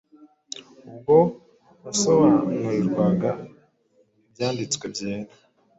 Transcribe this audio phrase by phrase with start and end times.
[0.89, 1.17] Ubwo
[1.85, 3.31] yasobanurirwaga
[4.27, 5.33] Ibyanditswe Byera,